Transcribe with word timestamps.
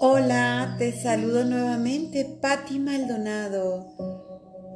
Hola, 0.00 0.76
te 0.78 0.92
saludo 0.92 1.44
nuevamente, 1.44 2.24
Patti 2.24 2.78
Maldonado, 2.78 3.88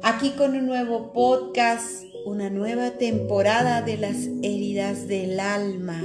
aquí 0.03 0.31
con 0.31 0.53
un 0.53 0.65
nuevo 0.65 1.13
podcast, 1.13 2.03
una 2.25 2.49
nueva 2.49 2.91
temporada 2.97 3.81
de 3.81 3.97
las 3.97 4.17
heridas 4.41 5.07
del 5.07 5.39
alma 5.39 6.01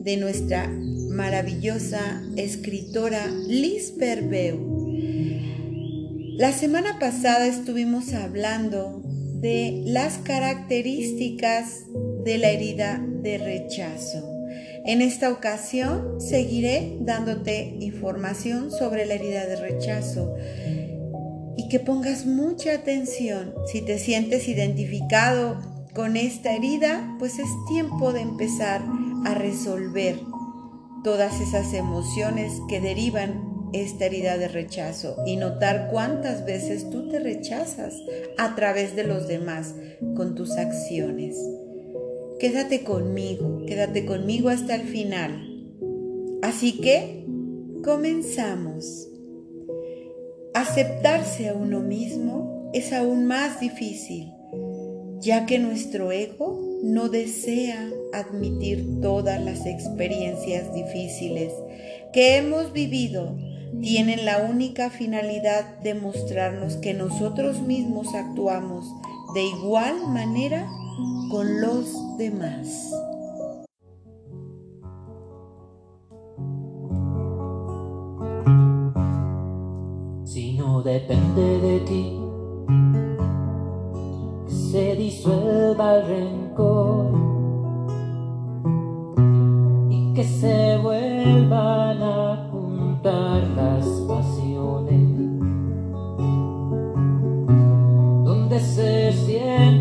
de 0.00 0.16
nuestra 0.16 0.68
maravillosa 1.10 2.22
escritora 2.36 3.26
Liz 3.46 3.96
Berbeu. 3.96 4.88
La 6.36 6.52
semana 6.52 6.98
pasada 6.98 7.46
estuvimos 7.46 8.12
hablando 8.14 9.02
de 9.40 9.82
las 9.86 10.18
características 10.18 11.84
de 12.24 12.38
la 12.38 12.50
herida 12.50 13.04
de 13.28 13.38
rechazo. 13.38 14.38
En 14.86 15.02
esta 15.02 15.30
ocasión 15.30 16.18
seguiré 16.18 16.96
dándote 17.00 17.76
información 17.80 18.70
sobre 18.70 19.04
la 19.04 19.14
herida 19.14 19.44
de 19.46 19.56
rechazo 19.56 20.34
y 21.56 21.68
que 21.68 21.78
pongas 21.78 22.24
mucha 22.24 22.72
atención. 22.72 23.54
Si 23.70 23.82
te 23.82 23.98
sientes 23.98 24.48
identificado 24.48 25.58
con 25.94 26.16
esta 26.16 26.54
herida, 26.54 27.16
pues 27.18 27.38
es 27.38 27.48
tiempo 27.68 28.12
de 28.14 28.22
empezar 28.22 28.80
a 29.26 29.34
resolver 29.34 30.18
todas 31.04 31.40
esas 31.40 31.74
emociones 31.74 32.52
que 32.68 32.80
derivan 32.80 33.68
esta 33.74 34.06
herida 34.06 34.38
de 34.38 34.48
rechazo 34.48 35.16
y 35.26 35.36
notar 35.36 35.88
cuántas 35.90 36.46
veces 36.46 36.88
tú 36.88 37.10
te 37.10 37.18
rechazas 37.18 37.94
a 38.38 38.54
través 38.54 38.96
de 38.96 39.04
los 39.04 39.28
demás 39.28 39.74
con 40.16 40.34
tus 40.34 40.56
acciones. 40.56 41.36
Quédate 42.38 42.84
conmigo, 42.84 43.64
quédate 43.66 44.06
conmigo 44.06 44.48
hasta 44.48 44.76
el 44.76 44.82
final. 44.82 45.66
Así 46.40 46.78
que, 46.80 47.24
comenzamos. 47.82 49.08
Aceptarse 50.54 51.48
a 51.48 51.54
uno 51.54 51.80
mismo 51.80 52.70
es 52.72 52.92
aún 52.92 53.26
más 53.26 53.58
difícil, 53.58 54.32
ya 55.20 55.46
que 55.46 55.58
nuestro 55.58 56.12
ego 56.12 56.60
no 56.82 57.08
desea 57.08 57.90
admitir 58.12 59.00
todas 59.00 59.42
las 59.42 59.66
experiencias 59.66 60.72
difíciles 60.72 61.52
que 62.12 62.36
hemos 62.36 62.72
vivido 62.72 63.36
tienen 63.82 64.24
la 64.24 64.38
única 64.38 64.90
finalidad 64.90 65.78
de 65.80 65.94
mostrarnos 65.94 66.76
que 66.76 66.94
nosotros 66.94 67.60
mismos 67.62 68.14
actuamos 68.14 68.86
de 69.34 69.44
igual 69.44 70.08
manera 70.08 70.68
con 71.30 71.60
los 71.60 72.16
demás. 72.16 72.92
Si 80.24 80.56
no 80.58 80.82
depende 80.82 81.60
de 81.60 81.80
ti, 81.80 82.20
se 84.46 84.96
disuelva 84.96 85.96
el 85.96 86.06
rencor 86.06 87.06
y 89.90 90.14
que 90.14 90.24
se 90.24 90.78
vuelvan 90.78 92.02
a 92.02 92.48
juntar 92.50 93.42
las 93.56 93.86
pasiones, 94.08 95.16
donde 98.24 98.60
se 98.60 99.12
sienta 99.12 99.77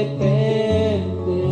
depende 0.00 1.42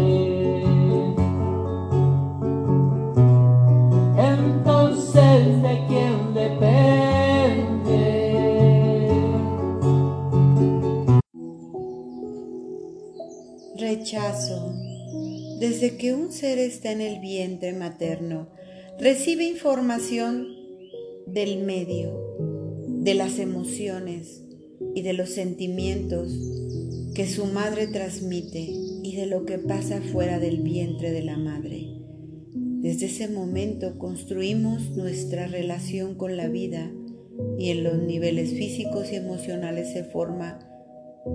entonces 4.16 5.62
de 5.62 5.74
quién 5.88 6.34
depende 6.34 6.78
Rechazo. 13.76 14.74
Desde 15.60 15.96
que 15.96 16.12
un 16.12 16.32
ser 16.32 16.58
está 16.58 16.90
en 16.92 17.00
el 17.00 17.20
vientre 17.20 17.72
materno, 17.72 18.48
recibe 18.98 19.44
información 19.44 20.48
del 21.26 21.58
medio, 21.58 22.36
de 22.86 23.14
las 23.14 23.38
emociones 23.38 24.42
y 24.94 25.02
de 25.02 25.12
los 25.12 25.30
sentimientos 25.30 26.32
que 27.18 27.26
su 27.26 27.46
madre 27.46 27.88
transmite 27.88 28.60
y 28.60 29.16
de 29.16 29.26
lo 29.26 29.44
que 29.44 29.58
pasa 29.58 30.00
fuera 30.00 30.38
del 30.38 30.62
vientre 30.62 31.10
de 31.10 31.24
la 31.24 31.36
madre. 31.36 31.88
Desde 32.54 33.06
ese 33.06 33.26
momento 33.26 33.98
construimos 33.98 34.92
nuestra 34.92 35.48
relación 35.48 36.14
con 36.14 36.36
la 36.36 36.46
vida 36.46 36.92
y 37.58 37.70
en 37.70 37.82
los 37.82 37.98
niveles 37.98 38.50
físicos 38.50 39.10
y 39.10 39.16
emocionales 39.16 39.92
se 39.92 40.04
forma 40.04 40.60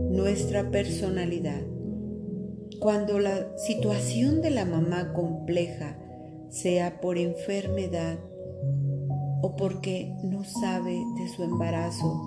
nuestra 0.10 0.72
personalidad. 0.72 1.60
Cuando 2.80 3.20
la 3.20 3.52
situación 3.58 4.42
de 4.42 4.52
la 4.52 4.64
mamá 4.64 5.12
compleja, 5.12 6.00
sea 6.48 7.02
por 7.02 7.18
enfermedad 7.18 8.20
o 9.42 9.58
porque 9.58 10.16
no 10.24 10.46
sabe 10.46 10.94
de 11.18 11.28
su 11.28 11.44
embarazo 11.44 12.22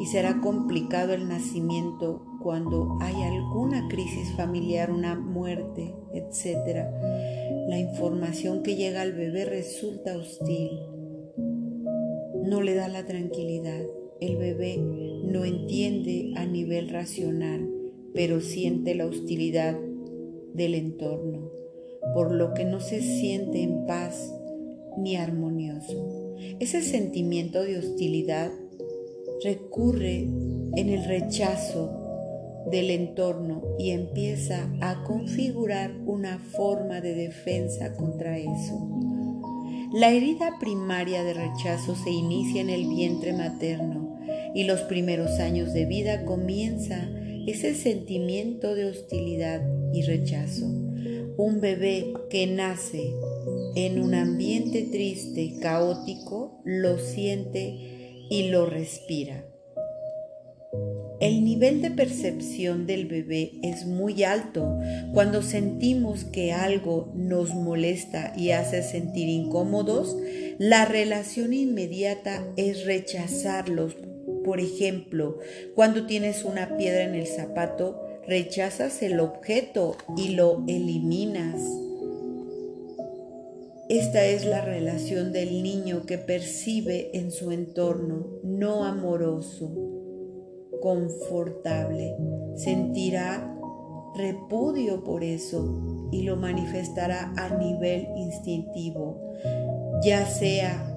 y 0.00 0.06
será 0.06 0.40
complicado 0.40 1.12
el 1.12 1.28
nacimiento 1.28 2.24
cuando 2.40 2.96
hay 3.00 3.22
alguna 3.22 3.86
crisis 3.88 4.32
familiar, 4.34 4.90
una 4.90 5.14
muerte, 5.14 5.94
etc. 6.14 6.86
La 7.68 7.78
información 7.78 8.62
que 8.62 8.76
llega 8.76 9.02
al 9.02 9.12
bebé 9.12 9.44
resulta 9.44 10.16
hostil, 10.16 10.70
no 12.42 12.62
le 12.62 12.74
da 12.74 12.88
la 12.88 13.04
tranquilidad. 13.04 13.82
El 14.20 14.38
bebé 14.38 14.78
no 14.78 15.44
entiende 15.44 16.32
a 16.36 16.46
nivel 16.46 16.88
racional, 16.88 17.70
pero 18.14 18.40
siente 18.40 18.94
la 18.94 19.06
hostilidad 19.06 19.78
del 20.54 20.74
entorno, 20.74 21.50
por 22.14 22.32
lo 22.32 22.54
que 22.54 22.64
no 22.64 22.80
se 22.80 23.02
siente 23.02 23.62
en 23.62 23.84
paz 23.86 24.34
ni 24.96 25.16
armonioso. 25.16 26.34
Ese 26.58 26.80
sentimiento 26.80 27.62
de 27.62 27.78
hostilidad 27.78 28.50
recurre 29.42 30.28
en 30.76 30.88
el 30.88 31.04
rechazo 31.04 32.00
del 32.70 32.90
entorno 32.90 33.62
y 33.78 33.90
empieza 33.90 34.70
a 34.80 35.02
configurar 35.04 35.92
una 36.04 36.38
forma 36.38 37.00
de 37.00 37.14
defensa 37.14 37.94
contra 37.94 38.38
eso. 38.38 38.88
La 39.92 40.10
herida 40.10 40.58
primaria 40.60 41.24
de 41.24 41.34
rechazo 41.34 41.96
se 41.96 42.10
inicia 42.10 42.60
en 42.60 42.70
el 42.70 42.86
vientre 42.88 43.32
materno 43.32 44.18
y 44.54 44.64
los 44.64 44.80
primeros 44.82 45.40
años 45.40 45.72
de 45.72 45.86
vida 45.86 46.24
comienza 46.24 47.08
ese 47.46 47.74
sentimiento 47.74 48.74
de 48.74 48.84
hostilidad 48.84 49.62
y 49.92 50.02
rechazo. 50.02 50.66
Un 51.36 51.60
bebé 51.60 52.12
que 52.28 52.46
nace 52.46 53.14
en 53.74 54.00
un 54.00 54.14
ambiente 54.14 54.82
triste, 54.82 55.54
caótico, 55.60 56.60
lo 56.64 56.98
siente 56.98 57.99
y 58.30 58.48
lo 58.48 58.64
respira. 58.64 59.44
El 61.20 61.44
nivel 61.44 61.82
de 61.82 61.90
percepción 61.90 62.86
del 62.86 63.04
bebé 63.04 63.52
es 63.62 63.84
muy 63.84 64.24
alto 64.24 64.78
cuando 65.12 65.42
sentimos 65.42 66.24
que 66.24 66.52
algo 66.52 67.12
nos 67.14 67.54
molesta 67.54 68.32
y 68.34 68.52
hace 68.52 68.82
sentir 68.82 69.28
incómodos. 69.28 70.16
La 70.58 70.86
relación 70.86 71.52
inmediata 71.52 72.42
es 72.56 72.86
rechazarlos. 72.86 73.96
Por 74.44 74.60
ejemplo, 74.60 75.38
cuando 75.74 76.06
tienes 76.06 76.44
una 76.44 76.78
piedra 76.78 77.02
en 77.02 77.14
el 77.14 77.26
zapato, 77.26 78.00
rechazas 78.26 79.02
el 79.02 79.20
objeto 79.20 79.98
y 80.16 80.30
lo 80.30 80.64
eliminas. 80.66 81.60
Esta 83.90 84.24
es 84.24 84.46
la 84.46 84.60
relación 84.60 85.32
del 85.32 85.64
niño 85.64 86.06
que 86.06 86.16
percibe 86.16 87.10
en 87.12 87.32
su 87.32 87.50
entorno 87.50 88.38
no 88.44 88.84
amoroso, 88.84 89.68
confortable. 90.80 92.14
Sentirá 92.54 93.52
repudio 94.14 95.02
por 95.02 95.24
eso 95.24 96.08
y 96.12 96.22
lo 96.22 96.36
manifestará 96.36 97.34
a 97.36 97.56
nivel 97.58 98.06
instintivo, 98.16 99.20
ya 100.04 100.24
sea 100.24 100.96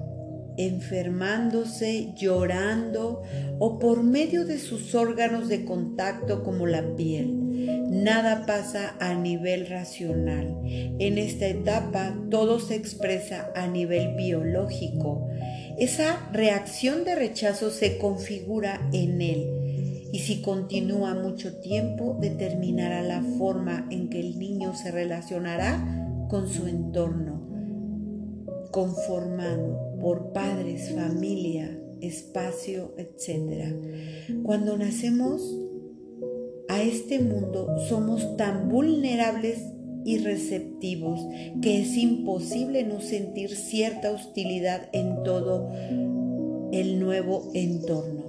enfermándose, 0.56 2.12
llorando 2.14 3.22
o 3.58 3.80
por 3.80 4.04
medio 4.04 4.44
de 4.44 4.60
sus 4.60 4.94
órganos 4.94 5.48
de 5.48 5.64
contacto 5.64 6.44
como 6.44 6.68
la 6.68 6.94
piel. 6.94 7.43
Nada 7.90 8.46
pasa 8.46 8.96
a 9.00 9.14
nivel 9.14 9.66
racional. 9.66 10.60
En 10.64 11.18
esta 11.18 11.46
etapa 11.46 12.16
todo 12.30 12.60
se 12.60 12.74
expresa 12.74 13.52
a 13.54 13.66
nivel 13.66 14.14
biológico. 14.16 15.28
Esa 15.78 16.28
reacción 16.32 17.04
de 17.04 17.14
rechazo 17.14 17.70
se 17.70 17.98
configura 17.98 18.88
en 18.92 19.20
él 19.20 19.64
y 20.12 20.20
si 20.20 20.42
continúa 20.42 21.14
mucho 21.14 21.56
tiempo 21.60 22.16
determinará 22.20 23.02
la 23.02 23.20
forma 23.36 23.88
en 23.90 24.08
que 24.08 24.20
el 24.20 24.38
niño 24.38 24.74
se 24.76 24.92
relacionará 24.92 26.26
con 26.28 26.48
su 26.48 26.68
entorno, 26.68 27.42
conformado 28.70 29.98
por 30.00 30.32
padres, 30.32 30.94
familia, 30.94 31.76
espacio, 32.00 32.94
etc. 32.96 33.74
Cuando 34.44 34.76
nacemos 34.76 35.42
a 36.74 36.82
este 36.82 37.20
mundo 37.20 37.78
somos 37.88 38.36
tan 38.36 38.68
vulnerables 38.68 39.60
y 40.04 40.18
receptivos 40.18 41.20
que 41.62 41.82
es 41.82 41.96
imposible 41.96 42.82
no 42.82 43.00
sentir 43.00 43.54
cierta 43.54 44.10
hostilidad 44.10 44.88
en 44.92 45.22
todo 45.22 45.70
el 46.72 46.98
nuevo 46.98 47.52
entorno 47.54 48.24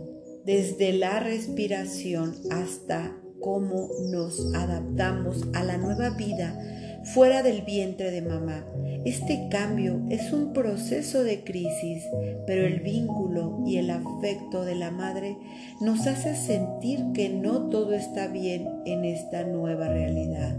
desde 0.45 0.93
la 0.93 1.19
respiración 1.19 2.35
hasta 2.51 3.17
cómo 3.41 3.89
nos 4.11 4.53
adaptamos 4.53 5.47
a 5.55 5.63
la 5.63 5.77
nueva 5.77 6.11
vida 6.11 6.84
fuera 7.13 7.43
del 7.43 7.61
vientre 7.61 8.11
de 8.11 8.21
mamá. 8.21 8.65
Este 9.05 9.47
cambio 9.49 10.01
es 10.09 10.33
un 10.33 10.53
proceso 10.53 11.23
de 11.23 11.43
crisis, 11.43 12.03
pero 12.47 12.65
el 12.65 12.79
vínculo 12.79 13.61
y 13.65 13.77
el 13.77 13.91
afecto 13.91 14.65
de 14.65 14.75
la 14.75 14.91
madre 14.91 15.37
nos 15.79 16.07
hace 16.07 16.35
sentir 16.35 16.99
que 17.13 17.29
no 17.29 17.69
todo 17.69 17.93
está 17.93 18.27
bien 18.27 18.67
en 18.85 19.05
esta 19.05 19.43
nueva 19.43 19.87
realidad. 19.87 20.57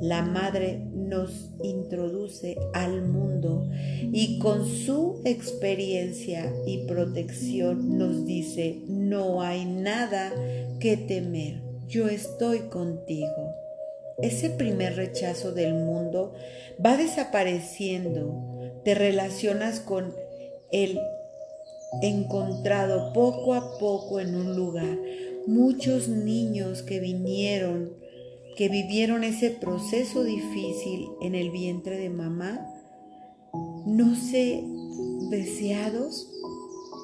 La 0.00 0.22
madre 0.22 0.86
nos 0.94 1.50
introduce 1.62 2.56
al 2.74 3.02
mundo 3.02 3.68
y 4.12 4.38
con 4.38 4.66
su 4.66 5.20
experiencia 5.24 6.52
y 6.66 6.86
protección 6.86 7.98
nos 7.98 8.24
dice, 8.24 8.82
no 8.86 9.42
hay 9.42 9.64
nada 9.64 10.32
que 10.80 10.96
temer, 10.96 11.62
yo 11.88 12.08
estoy 12.08 12.60
contigo. 12.68 13.47
Ese 14.22 14.50
primer 14.50 14.96
rechazo 14.96 15.52
del 15.52 15.74
mundo 15.74 16.34
va 16.84 16.96
desapareciendo, 16.96 18.80
te 18.84 18.94
relacionas 18.94 19.80
con 19.80 20.14
el 20.72 20.98
encontrado 22.02 23.12
poco 23.12 23.54
a 23.54 23.78
poco 23.78 24.20
en 24.20 24.34
un 24.34 24.56
lugar. 24.56 24.98
Muchos 25.46 26.08
niños 26.08 26.82
que 26.82 27.00
vinieron 27.00 27.96
que 28.58 28.68
vivieron 28.68 29.22
ese 29.22 29.50
proceso 29.50 30.24
difícil 30.24 31.06
en 31.22 31.36
el 31.36 31.52
vientre 31.52 31.96
de 31.96 32.10
mamá, 32.10 32.74
no 33.86 34.16
sé, 34.16 34.64
deseados, 35.30 36.28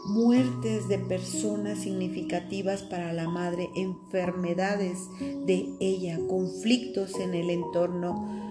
muertes 0.06 0.88
de 0.88 0.98
personas 0.98 1.78
significativas 1.78 2.82
para 2.82 3.12
la 3.12 3.28
madre, 3.28 3.68
enfermedades 3.76 4.98
de 5.46 5.66
ella, 5.80 6.18
conflictos 6.28 7.18
en 7.18 7.34
el 7.34 7.50
entorno, 7.50 8.44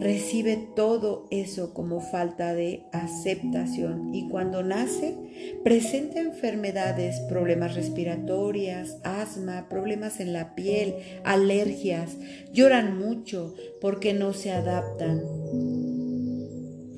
recibe 0.00 0.56
todo 0.74 1.26
eso 1.30 1.74
como 1.74 2.00
falta 2.00 2.54
de 2.54 2.84
aceptación. 2.92 4.14
Y 4.14 4.28
cuando 4.28 4.62
nace 4.62 5.16
presenta 5.62 6.20
enfermedades, 6.20 7.20
problemas 7.28 7.74
respiratorias, 7.74 8.98
asma, 9.04 9.68
problemas 9.68 10.20
en 10.20 10.32
la 10.32 10.54
piel, 10.54 10.94
alergias, 11.24 12.16
lloran 12.52 12.98
mucho 12.98 13.54
porque 13.80 14.14
no 14.14 14.32
se 14.32 14.52
adaptan. 14.52 15.79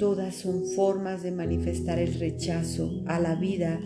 Todas 0.03 0.35
son 0.35 0.65
formas 0.65 1.23
de 1.23 1.31
manifestar 1.31 2.01
el 2.01 2.19
rechazo 2.19 3.05
a 3.07 3.21
la 3.21 3.37
vida 3.37 3.79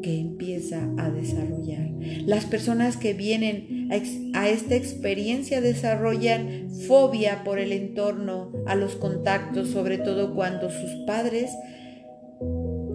que 0.00 0.20
empieza 0.20 0.88
a 0.96 1.10
desarrollar. 1.10 1.90
Las 2.24 2.44
personas 2.44 2.96
que 2.96 3.14
vienen 3.14 3.88
a, 4.32 4.48
esta 4.48 4.76
experiencia 4.76 5.60
desarrollan 5.60 6.70
fobia 6.86 7.42
por 7.42 7.58
el 7.58 7.72
entorno, 7.72 8.52
a 8.64 8.76
los 8.76 8.94
contactos, 8.94 9.70
sobre 9.70 9.98
todo 9.98 10.36
cuando 10.36 10.70
sus 10.70 10.92
padres 11.04 11.50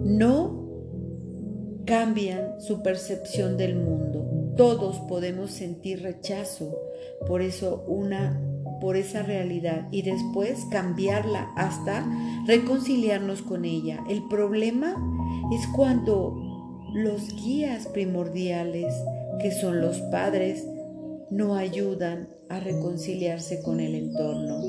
no 0.02 0.64
cambian 1.84 2.58
su 2.62 2.82
percepción 2.82 3.58
del 3.58 3.76
mundo. 3.76 4.54
Todos 4.56 5.00
podemos 5.00 5.50
sentir 5.50 6.00
rechazo, 6.00 6.74
por 7.26 7.42
eso 7.42 7.84
una 7.86 8.40
por 8.80 8.96
esa 8.96 9.22
realidad 9.22 9.88
y 9.90 10.02
después 10.02 10.66
cambiarla 10.70 11.50
hasta 11.56 12.06
reconciliarnos 12.46 13.42
con 13.42 13.64
ella. 13.64 14.02
El 14.08 14.22
problema 14.28 14.96
es 15.52 15.66
cuando 15.68 16.34
los 16.94 17.34
guías 17.34 17.86
primordiales, 17.88 18.94
que 19.40 19.50
son 19.52 19.80
los 19.80 20.00
padres, 20.12 20.66
no 21.30 21.56
ayudan 21.56 22.28
a 22.48 22.60
reconciliarse 22.60 23.60
con 23.62 23.80
el 23.80 23.94
entorno. 23.94 24.62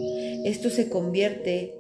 Esto 0.44 0.70
se 0.70 0.90
convierte 0.90 1.76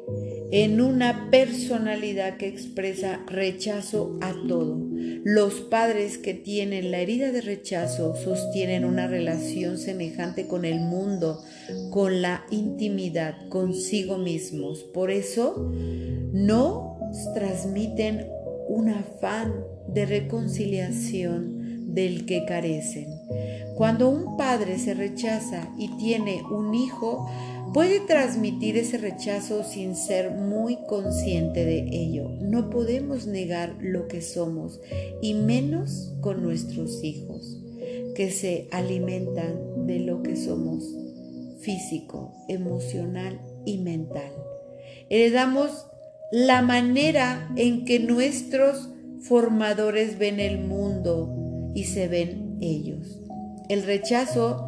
en 0.51 0.81
una 0.81 1.29
personalidad 1.31 2.37
que 2.37 2.47
expresa 2.47 3.19
rechazo 3.27 4.17
a 4.21 4.33
todo. 4.47 4.86
Los 5.23 5.55
padres 5.55 6.17
que 6.17 6.33
tienen 6.33 6.91
la 6.91 6.99
herida 6.99 7.31
de 7.31 7.41
rechazo 7.41 8.15
sostienen 8.15 8.85
una 8.85 9.07
relación 9.07 9.77
semejante 9.77 10.47
con 10.47 10.65
el 10.65 10.79
mundo, 10.79 11.41
con 11.89 12.21
la 12.21 12.45
intimidad, 12.51 13.47
consigo 13.49 14.17
mismos. 14.17 14.83
Por 14.83 15.11
eso 15.11 15.71
no 16.33 16.97
transmiten 17.33 18.27
un 18.67 18.89
afán 18.89 19.53
de 19.87 20.05
reconciliación 20.05 21.93
del 21.93 22.25
que 22.25 22.45
carecen. 22.45 23.07
Cuando 23.75 24.09
un 24.09 24.37
padre 24.37 24.79
se 24.79 24.93
rechaza 24.93 25.69
y 25.77 25.89
tiene 25.97 26.41
un 26.51 26.73
hijo, 26.73 27.29
puede 27.73 27.99
transmitir 28.01 28.77
ese 28.77 28.97
rechazo 28.97 29.63
sin 29.63 29.95
ser 29.95 30.31
muy 30.31 30.77
consciente 30.87 31.65
de 31.65 31.87
ello. 31.91 32.29
No 32.41 32.69
podemos 32.69 33.27
negar 33.27 33.75
lo 33.79 34.07
que 34.07 34.21
somos, 34.21 34.79
y 35.21 35.33
menos 35.33 36.13
con 36.21 36.43
nuestros 36.43 37.03
hijos, 37.03 37.59
que 38.15 38.31
se 38.31 38.67
alimentan 38.71 39.85
de 39.87 39.99
lo 39.99 40.23
que 40.23 40.35
somos 40.35 40.83
físico, 41.59 42.33
emocional 42.47 43.41
y 43.65 43.77
mental. 43.79 44.31
Heredamos 45.09 45.87
la 46.31 46.61
manera 46.61 47.49
en 47.55 47.85
que 47.85 47.99
nuestros 47.99 48.89
formadores 49.21 50.17
ven 50.17 50.39
el 50.39 50.59
mundo 50.59 51.71
y 51.73 51.85
se 51.85 52.07
ven 52.07 52.57
ellos. 52.61 53.19
El 53.69 53.83
rechazo 53.83 54.66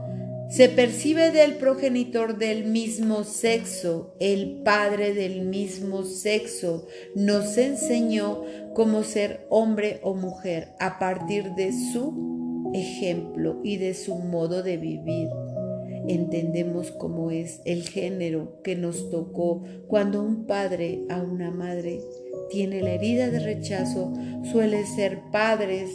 se 0.49 0.67
percibe 0.67 1.31
del 1.31 1.55
progenitor 1.55 2.39
del 2.39 2.65
mismo 2.65 3.23
sexo, 3.23 4.15
el 4.19 4.61
padre 4.63 5.13
del 5.13 5.41
mismo 5.41 6.03
sexo 6.03 6.87
nos 7.15 7.55
enseñó 7.57 8.41
cómo 8.73 9.03
ser 9.03 9.45
hombre 9.49 9.99
o 10.01 10.15
mujer 10.15 10.69
a 10.79 10.97
partir 10.97 11.51
de 11.51 11.71
su 11.71 12.71
ejemplo 12.73 13.59
y 13.63 13.77
de 13.77 13.93
su 13.93 14.15
modo 14.15 14.63
de 14.63 14.77
vivir. 14.77 15.29
Entendemos 16.07 16.89
cómo 16.89 17.29
es 17.29 17.61
el 17.65 17.87
género 17.87 18.59
que 18.63 18.75
nos 18.75 19.11
tocó 19.11 19.63
cuando 19.87 20.23
un 20.23 20.47
padre 20.47 21.03
a 21.09 21.21
una 21.21 21.51
madre 21.51 22.01
tiene 22.49 22.81
la 22.81 22.93
herida 22.93 23.29
de 23.29 23.39
rechazo, 23.39 24.11
suele 24.51 24.83
ser 24.87 25.21
padres 25.31 25.91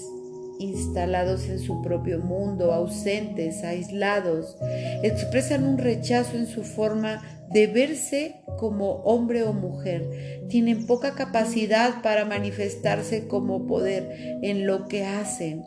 instalados 0.58 1.48
en 1.48 1.58
su 1.58 1.82
propio 1.82 2.20
mundo, 2.20 2.72
ausentes, 2.72 3.64
aislados, 3.64 4.56
expresan 5.02 5.64
un 5.64 5.78
rechazo 5.78 6.36
en 6.36 6.46
su 6.46 6.64
forma 6.64 7.22
de 7.50 7.66
verse 7.66 8.36
como 8.58 9.02
hombre 9.02 9.42
o 9.42 9.52
mujer, 9.52 10.44
tienen 10.48 10.86
poca 10.86 11.14
capacidad 11.14 12.02
para 12.02 12.24
manifestarse 12.24 13.26
como 13.26 13.66
poder 13.66 14.38
en 14.42 14.66
lo 14.66 14.88
que 14.88 15.04
hacen. 15.04 15.64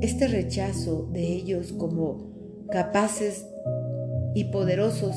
Este 0.00 0.28
rechazo 0.28 1.08
de 1.12 1.26
ellos 1.26 1.72
como 1.72 2.30
capaces 2.70 3.46
y 4.34 4.44
poderosos 4.44 5.16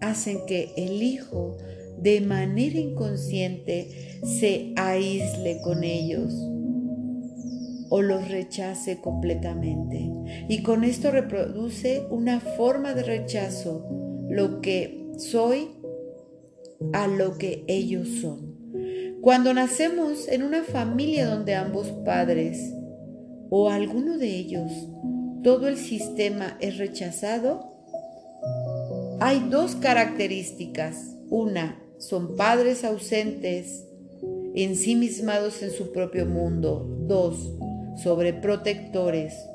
hacen 0.00 0.46
que 0.46 0.72
el 0.76 1.02
hijo 1.02 1.56
de 1.98 2.20
manera 2.22 2.78
inconsciente 2.78 4.18
se 4.24 4.72
aísle 4.76 5.60
con 5.62 5.84
ellos 5.84 6.32
o 7.90 8.00
los 8.00 8.28
rechace 8.28 9.00
completamente. 9.00 10.10
Y 10.48 10.62
con 10.62 10.84
esto 10.84 11.10
reproduce 11.10 12.06
una 12.08 12.40
forma 12.40 12.94
de 12.94 13.02
rechazo, 13.02 13.86
lo 14.30 14.60
que 14.62 15.10
soy 15.18 15.68
a 16.92 17.06
lo 17.06 17.36
que 17.36 17.64
ellos 17.68 18.08
son. 18.22 18.58
Cuando 19.20 19.52
nacemos 19.52 20.28
en 20.28 20.42
una 20.42 20.62
familia 20.62 21.26
donde 21.26 21.54
ambos 21.54 21.88
padres 22.06 22.72
o 23.50 23.68
alguno 23.68 24.16
de 24.16 24.28
ellos, 24.28 24.72
todo 25.42 25.68
el 25.68 25.76
sistema 25.76 26.56
es 26.60 26.78
rechazado, 26.78 27.70
hay 29.20 29.46
dos 29.50 29.74
características. 29.74 31.16
Una, 31.28 31.82
son 31.98 32.36
padres 32.36 32.84
ausentes, 32.84 33.84
ensimismados 34.54 35.62
en 35.62 35.70
su 35.70 35.92
propio 35.92 36.24
mundo. 36.24 36.86
Dos, 37.06 37.52
sobreprotectores. 38.02 39.46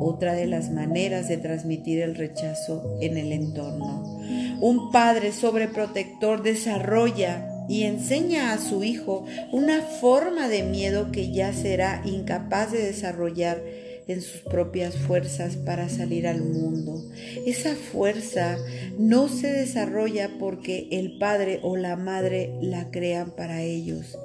Otra 0.00 0.34
de 0.34 0.46
las 0.46 0.70
maneras 0.70 1.28
de 1.28 1.36
transmitir 1.36 2.00
el 2.00 2.14
rechazo 2.14 2.98
en 3.00 3.16
el 3.16 3.32
entorno. 3.32 4.18
Un 4.60 4.90
padre 4.90 5.32
sobreprotector 5.32 6.42
desarrolla 6.42 7.48
y 7.68 7.84
enseña 7.84 8.52
a 8.52 8.58
su 8.58 8.84
hijo 8.84 9.24
una 9.52 9.80
forma 9.80 10.48
de 10.48 10.62
miedo 10.62 11.10
que 11.10 11.32
ya 11.32 11.52
será 11.52 12.02
incapaz 12.04 12.72
de 12.72 12.84
desarrollar 12.84 13.62
en 14.06 14.20
sus 14.20 14.40
propias 14.40 14.96
fuerzas 14.96 15.56
para 15.56 15.88
salir 15.88 16.26
al 16.26 16.42
mundo. 16.42 17.02
Esa 17.46 17.74
fuerza 17.74 18.58
no 18.98 19.28
se 19.28 19.50
desarrolla 19.50 20.30
porque 20.38 20.88
el 20.90 21.18
padre 21.18 21.60
o 21.62 21.76
la 21.76 21.96
madre 21.96 22.54
la 22.60 22.90
crean 22.90 23.30
para 23.30 23.62
ellos. 23.62 24.18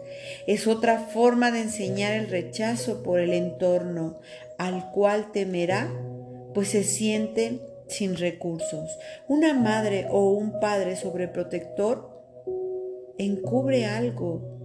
Es 0.48 0.67
otra 0.67 1.00
forma 1.00 1.51
de 1.51 1.62
enseñar 1.62 2.13
el 2.13 2.29
rechazo 2.29 3.03
por 3.03 3.19
el 3.19 3.33
entorno 3.33 4.19
al 4.57 4.91
cual 4.91 5.31
temerá, 5.31 5.89
pues 6.53 6.69
se 6.69 6.83
sienten 6.83 7.62
sin 7.88 8.17
recursos. 8.17 8.98
Una 9.27 9.53
madre 9.53 10.07
o 10.09 10.31
un 10.31 10.59
padre 10.59 10.95
sobreprotector 10.95 12.09
encubre 13.17 13.86
algo 13.86 14.59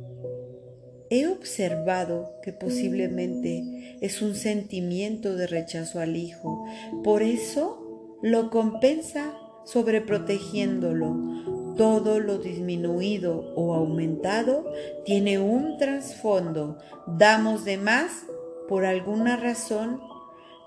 he 1.11 1.27
observado 1.27 2.33
que 2.43 2.53
posiblemente 2.53 3.99
es 4.01 4.23
un 4.23 4.35
sentimiento 4.35 5.37
de 5.37 5.47
rechazo 5.47 6.01
al 6.01 6.17
hijo. 6.17 6.65
Por 7.03 7.23
eso 7.23 8.19
lo 8.23 8.51
compensa 8.51 9.35
sobreprotegiéndolo. 9.65 11.75
Todo 11.77 12.21
lo 12.21 12.39
disminuido 12.39 13.53
o 13.57 13.75
aumentado 13.75 14.65
tiene 15.05 15.39
un 15.39 15.77
trasfondo. 15.77 16.79
Damos 17.07 17.65
de 17.65 17.79
más 17.79 18.27
por 18.69 18.85
alguna 18.85 19.37
razón 19.37 20.01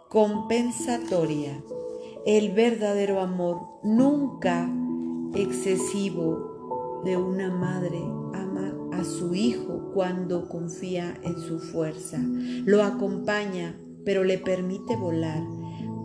compensatoria. 0.09 1.63
El 2.25 2.51
verdadero 2.51 3.21
amor 3.21 3.61
nunca 3.83 4.69
excesivo 5.33 7.01
de 7.05 7.15
una 7.15 7.49
madre 7.49 8.16
a 8.97 9.03
su 9.03 9.35
hijo 9.35 9.91
cuando 9.93 10.49
confía 10.49 11.19
en 11.23 11.39
su 11.39 11.59
fuerza. 11.59 12.19
Lo 12.65 12.83
acompaña, 12.83 13.79
pero 14.03 14.23
le 14.23 14.37
permite 14.37 14.95
volar. 14.95 15.43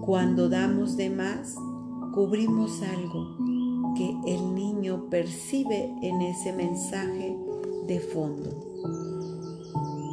Cuando 0.04 0.48
damos 0.48 0.96
de 0.96 1.10
más, 1.10 1.56
cubrimos 2.12 2.82
algo 2.82 3.36
que 3.96 4.14
el 4.26 4.54
niño 4.54 5.08
percibe 5.10 5.94
en 6.02 6.20
ese 6.22 6.52
mensaje 6.52 7.36
de 7.86 8.00
fondo. 8.00 8.50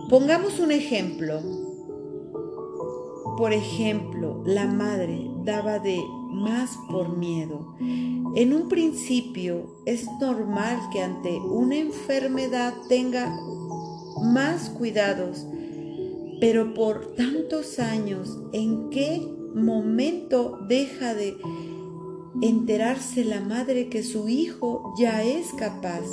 Pongamos 0.10 0.60
un 0.60 0.72
ejemplo. 0.72 1.40
Por 3.38 3.54
ejemplo, 3.54 4.42
la 4.46 4.66
madre 4.66 5.30
daba 5.44 5.80
de 5.80 6.02
más 6.30 6.78
por 6.90 7.18
miedo. 7.18 7.76
En 8.36 8.54
un 8.54 8.70
principio 8.70 9.82
es 9.86 10.06
normal 10.22 10.80
que 10.92 11.02
ante 11.02 11.38
una 11.38 11.78
enfermedad 11.78 12.74
tenga 12.88 13.36
más 14.22 14.70
cuidados, 14.70 15.46
pero 16.40 16.74
por 16.74 17.16
tantos 17.16 17.80
años, 17.80 18.38
¿en 18.54 18.90
qué 18.90 19.28
momento 19.56 20.60
deja 20.68 21.14
de 21.14 21.36
enterarse 22.42 23.26
la 23.26 23.42
madre 23.42 23.90
que 23.90 24.04
su 24.04 24.30
hijo 24.30 24.94
ya 24.98 25.24
es 25.24 25.52
capaz 25.54 26.06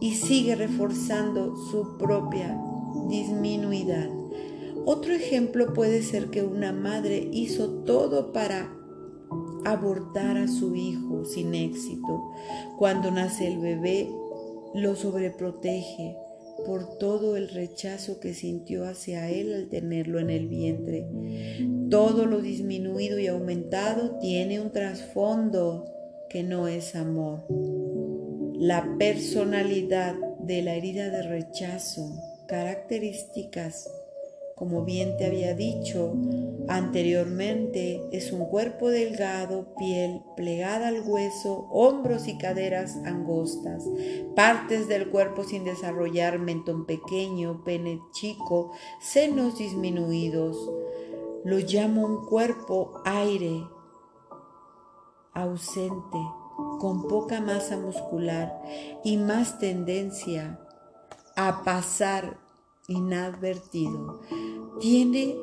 y 0.00 0.14
sigue 0.14 0.56
reforzando 0.56 1.56
su 1.70 1.96
propia 1.96 2.60
disminuidad? 3.08 4.10
Otro 4.84 5.14
ejemplo 5.14 5.72
puede 5.72 6.02
ser 6.02 6.30
que 6.30 6.42
una 6.42 6.72
madre 6.72 7.28
hizo 7.32 7.84
todo 7.84 8.32
para 8.32 8.81
abortar 9.64 10.36
a 10.36 10.48
su 10.48 10.74
hijo 10.74 11.24
sin 11.24 11.54
éxito. 11.54 12.32
Cuando 12.78 13.10
nace 13.10 13.46
el 13.48 13.58
bebé, 13.58 14.08
lo 14.74 14.96
sobreprotege 14.96 16.16
por 16.66 16.98
todo 16.98 17.36
el 17.36 17.48
rechazo 17.48 18.20
que 18.20 18.34
sintió 18.34 18.84
hacia 18.84 19.28
él 19.30 19.52
al 19.52 19.68
tenerlo 19.68 20.20
en 20.20 20.30
el 20.30 20.48
vientre. 20.48 21.06
Todo 21.90 22.26
lo 22.26 22.40
disminuido 22.40 23.18
y 23.18 23.26
aumentado 23.26 24.18
tiene 24.18 24.60
un 24.60 24.70
trasfondo 24.70 25.86
que 26.28 26.42
no 26.42 26.68
es 26.68 26.94
amor. 26.94 27.44
La 28.54 28.96
personalidad 28.98 30.14
de 30.38 30.62
la 30.62 30.74
herida 30.74 31.10
de 31.10 31.22
rechazo, 31.22 32.10
características 32.46 33.90
como 34.62 34.84
bien 34.84 35.16
te 35.16 35.26
había 35.26 35.54
dicho 35.54 36.14
anteriormente, 36.68 38.00
es 38.12 38.30
un 38.30 38.44
cuerpo 38.44 38.90
delgado, 38.90 39.74
piel 39.76 40.22
plegada 40.36 40.86
al 40.86 41.02
hueso, 41.04 41.66
hombros 41.72 42.28
y 42.28 42.38
caderas 42.38 42.94
angostas, 43.04 43.84
partes 44.36 44.86
del 44.86 45.10
cuerpo 45.10 45.42
sin 45.42 45.64
desarrollar, 45.64 46.38
mentón 46.38 46.86
pequeño, 46.86 47.64
pene 47.64 48.00
chico, 48.12 48.70
senos 49.00 49.58
disminuidos. 49.58 50.70
Lo 51.42 51.58
llamo 51.58 52.06
un 52.06 52.24
cuerpo 52.24 53.02
aire, 53.04 53.66
ausente, 55.34 56.18
con 56.78 57.08
poca 57.08 57.40
masa 57.40 57.76
muscular 57.76 58.62
y 59.02 59.16
más 59.16 59.58
tendencia 59.58 60.60
a 61.34 61.64
pasar 61.64 62.38
inadvertido. 62.88 64.20
Tiene 64.82 65.36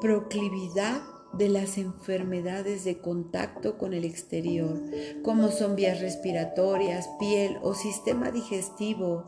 proclividad 0.00 1.02
de 1.34 1.50
las 1.50 1.76
enfermedades 1.76 2.82
de 2.82 2.96
contacto 2.96 3.76
con 3.76 3.92
el 3.92 4.06
exterior, 4.06 4.80
como 5.22 5.50
son 5.50 5.76
vías 5.76 6.00
respiratorias, 6.00 7.10
piel 7.20 7.58
o 7.60 7.74
sistema 7.74 8.30
digestivo, 8.30 9.26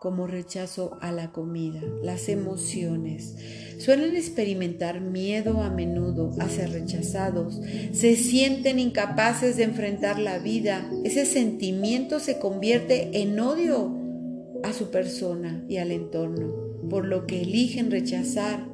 como 0.00 0.26
rechazo 0.26 0.96
a 1.02 1.12
la 1.12 1.32
comida, 1.32 1.82
las 2.02 2.30
emociones. 2.30 3.36
Suelen 3.76 4.16
experimentar 4.16 5.02
miedo 5.02 5.60
a 5.60 5.68
menudo 5.68 6.30
a 6.40 6.48
ser 6.48 6.70
rechazados, 6.72 7.60
se 7.92 8.16
sienten 8.16 8.78
incapaces 8.78 9.58
de 9.58 9.64
enfrentar 9.64 10.18
la 10.18 10.38
vida, 10.38 10.90
ese 11.04 11.26
sentimiento 11.26 12.20
se 12.20 12.38
convierte 12.38 13.20
en 13.20 13.38
odio 13.38 13.94
a 14.62 14.72
su 14.72 14.90
persona 14.90 15.62
y 15.68 15.76
al 15.76 15.90
entorno, 15.90 16.63
por 16.88 17.06
lo 17.06 17.26
que 17.26 17.42
eligen 17.42 17.90
rechazar 17.90 18.66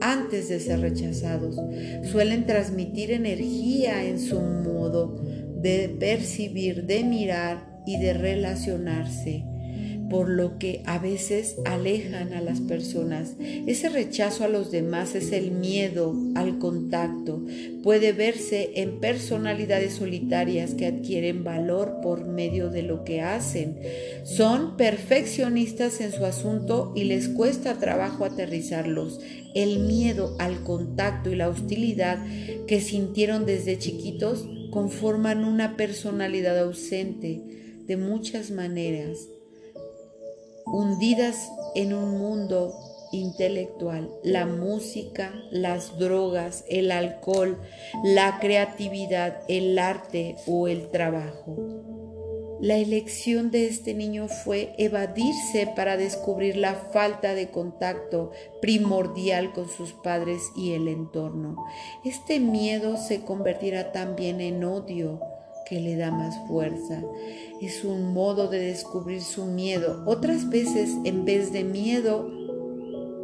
antes 0.00 0.48
de 0.48 0.60
ser 0.60 0.80
rechazados. 0.80 1.56
Suelen 2.10 2.46
transmitir 2.46 3.10
energía 3.12 4.04
en 4.04 4.18
su 4.18 4.40
modo 4.40 5.22
de 5.60 5.94
percibir, 6.00 6.86
de 6.86 7.04
mirar 7.04 7.82
y 7.86 7.98
de 7.98 8.14
relacionarse 8.14 9.44
por 10.10 10.28
lo 10.28 10.58
que 10.58 10.82
a 10.86 10.98
veces 10.98 11.56
alejan 11.64 12.32
a 12.32 12.40
las 12.40 12.60
personas. 12.60 13.36
Ese 13.38 13.88
rechazo 13.88 14.44
a 14.44 14.48
los 14.48 14.72
demás 14.72 15.14
es 15.14 15.30
el 15.30 15.52
miedo 15.52 16.14
al 16.34 16.58
contacto. 16.58 17.40
Puede 17.84 18.12
verse 18.12 18.72
en 18.74 18.98
personalidades 18.98 19.94
solitarias 19.94 20.74
que 20.74 20.86
adquieren 20.86 21.44
valor 21.44 22.00
por 22.02 22.26
medio 22.26 22.70
de 22.70 22.82
lo 22.82 23.04
que 23.04 23.22
hacen. 23.22 23.78
Son 24.24 24.76
perfeccionistas 24.76 26.00
en 26.00 26.10
su 26.10 26.24
asunto 26.24 26.92
y 26.96 27.04
les 27.04 27.28
cuesta 27.28 27.78
trabajo 27.78 28.24
aterrizarlos. 28.24 29.20
El 29.54 29.78
miedo 29.78 30.34
al 30.40 30.64
contacto 30.64 31.30
y 31.30 31.36
la 31.36 31.48
hostilidad 31.48 32.18
que 32.66 32.80
sintieron 32.80 33.46
desde 33.46 33.78
chiquitos 33.78 34.46
conforman 34.72 35.44
una 35.44 35.76
personalidad 35.76 36.58
ausente 36.58 37.42
de 37.86 37.96
muchas 37.96 38.50
maneras 38.50 39.28
hundidas 40.72 41.50
en 41.74 41.92
un 41.92 42.18
mundo 42.18 42.74
intelectual, 43.12 44.10
la 44.22 44.46
música, 44.46 45.32
las 45.50 45.98
drogas, 45.98 46.64
el 46.68 46.92
alcohol, 46.92 47.58
la 48.04 48.38
creatividad, 48.38 49.42
el 49.48 49.78
arte 49.78 50.36
o 50.46 50.68
el 50.68 50.90
trabajo. 50.90 51.56
La 52.60 52.76
elección 52.76 53.50
de 53.50 53.66
este 53.66 53.94
niño 53.94 54.28
fue 54.28 54.74
evadirse 54.76 55.66
para 55.74 55.96
descubrir 55.96 56.56
la 56.58 56.74
falta 56.74 57.34
de 57.34 57.48
contacto 57.48 58.32
primordial 58.60 59.54
con 59.54 59.66
sus 59.66 59.94
padres 59.94 60.42
y 60.54 60.72
el 60.74 60.86
entorno. 60.86 61.56
Este 62.04 62.38
miedo 62.38 62.98
se 62.98 63.22
convertirá 63.22 63.92
también 63.92 64.42
en 64.42 64.62
odio 64.62 65.20
que 65.70 65.80
le 65.80 65.96
da 65.96 66.10
más 66.10 66.36
fuerza. 66.48 67.00
Es 67.60 67.84
un 67.84 68.12
modo 68.12 68.48
de 68.48 68.58
descubrir 68.58 69.22
su 69.22 69.44
miedo. 69.44 70.02
Otras 70.04 70.50
veces, 70.50 70.96
en 71.04 71.24
vez 71.24 71.52
de 71.52 71.62
miedo, 71.62 72.28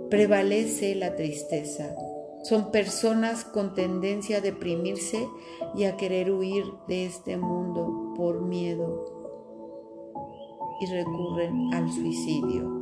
prevalece 0.09 0.95
la 0.95 1.17
tristeza. 1.17 1.95
Son 2.45 2.71
personas 2.71 3.45
con 3.45 3.75
tendencia 3.75 4.39
a 4.39 4.41
deprimirse 4.41 5.29
y 5.75 5.85
a 5.85 5.97
querer 5.97 6.31
huir 6.31 6.65
de 6.87 7.07
este 7.07 7.37
mundo 7.37 8.15
por 8.17 8.41
miedo 8.43 9.05
y 10.81 10.87
recurren 10.87 11.75
al 11.75 11.91
suicidio. 11.93 12.79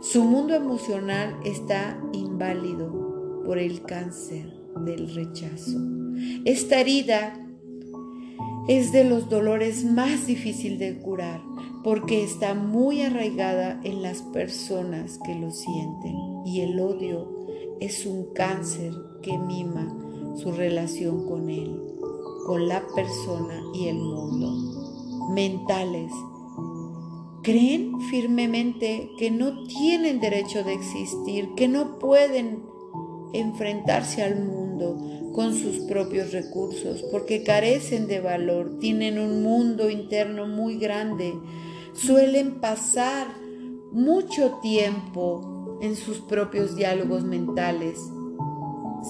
Su 0.00 0.24
mundo 0.24 0.54
emocional 0.54 1.38
está 1.44 2.00
inválido 2.12 3.42
por 3.44 3.58
el 3.58 3.82
cáncer 3.82 4.50
del 4.86 5.14
rechazo. 5.14 5.78
Esta 6.44 6.80
herida 6.80 7.47
es 8.68 8.92
de 8.92 9.02
los 9.02 9.30
dolores 9.30 9.84
más 9.84 10.26
difícil 10.26 10.78
de 10.78 10.98
curar 10.98 11.42
porque 11.82 12.22
está 12.22 12.54
muy 12.54 13.00
arraigada 13.02 13.80
en 13.82 14.02
las 14.02 14.20
personas 14.20 15.18
que 15.24 15.34
lo 15.34 15.50
sienten 15.50 16.14
y 16.44 16.60
el 16.60 16.78
odio 16.78 17.46
es 17.80 18.04
un 18.04 18.32
cáncer 18.34 18.92
que 19.22 19.38
mima 19.38 19.88
su 20.36 20.52
relación 20.52 21.26
con 21.26 21.48
él, 21.48 21.80
con 22.46 22.68
la 22.68 22.82
persona 22.94 23.62
y 23.74 23.88
el 23.88 23.96
mundo. 23.96 25.30
Mentales 25.32 26.12
creen 27.42 27.98
firmemente 28.10 29.10
que 29.18 29.30
no 29.30 29.64
tienen 29.64 30.20
derecho 30.20 30.64
de 30.64 30.74
existir, 30.74 31.54
que 31.56 31.68
no 31.68 31.98
pueden 31.98 32.62
enfrentarse 33.32 34.22
al 34.22 34.44
mundo 34.44 35.17
con 35.38 35.54
sus 35.54 35.78
propios 35.86 36.32
recursos, 36.32 37.04
porque 37.12 37.44
carecen 37.44 38.08
de 38.08 38.18
valor, 38.18 38.80
tienen 38.80 39.20
un 39.20 39.40
mundo 39.44 39.88
interno 39.88 40.48
muy 40.48 40.78
grande, 40.78 41.32
suelen 41.92 42.60
pasar 42.60 43.28
mucho 43.92 44.58
tiempo 44.60 45.78
en 45.80 45.94
sus 45.94 46.18
propios 46.18 46.74
diálogos 46.74 47.22
mentales. 47.22 48.00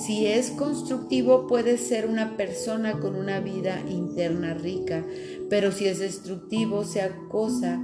Si 0.05 0.27
es 0.27 0.51
constructivo 0.51 1.47
puede 1.47 1.79
ser 1.79 2.07
una 2.07 2.37
persona 2.37 3.01
con 3.01 3.17
una 3.17 3.41
vida 3.41 3.83
interna 3.89 4.53
rica, 4.53 5.07
pero 5.49 5.73
si 5.73 5.87
es 5.87 5.99
destructivo 5.99 6.85
se 6.85 7.01
acosa 7.01 7.83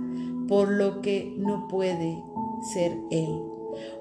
por 0.49 0.71
lo 0.71 1.01
que 1.01 1.35
no 1.39 1.67
puede 1.67 2.23
ser 2.75 2.93
él 3.11 3.54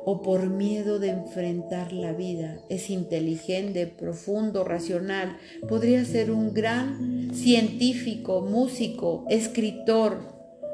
o 0.05 0.21
por 0.21 0.49
miedo 0.49 0.99
de 0.99 1.09
enfrentar 1.09 1.93
la 1.93 2.13
vida. 2.13 2.59
Es 2.69 2.89
inteligente, 2.89 3.87
profundo, 3.87 4.63
racional. 4.63 5.37
Podría 5.67 6.03
ser 6.05 6.31
un 6.31 6.53
gran 6.53 7.33
científico, 7.33 8.41
músico, 8.41 9.25
escritor 9.29 10.17